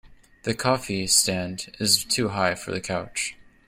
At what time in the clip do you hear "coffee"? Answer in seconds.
0.55-1.05